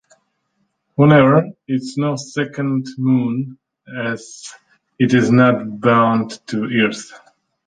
However, 0.97 1.51
is 1.67 1.95
no 1.95 2.15
second 2.15 2.87
moon, 2.97 3.59
as 3.87 4.51
it 4.97 5.13
is 5.13 5.29
not 5.31 5.79
bound 5.79 6.39
to 6.47 6.63
Earth. 6.65 7.11